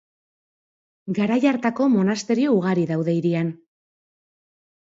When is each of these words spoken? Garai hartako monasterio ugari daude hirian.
Garai 1.17 1.37
hartako 1.51 1.87
monasterio 1.97 2.57
ugari 2.57 2.89
daude 2.93 3.15
hirian. 3.19 3.53